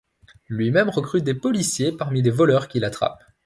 Lui-même 0.49 0.89
recrute 0.89 1.23
des 1.25 1.35
policiers 1.35 1.91
parmi 1.91 2.23
des 2.23 2.31
voleurs 2.31 2.67
qu'il 2.67 2.85
attrape. 2.85 3.23